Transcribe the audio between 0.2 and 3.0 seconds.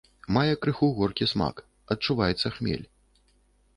Мае крыху горкі смак, адчуваецца хмель.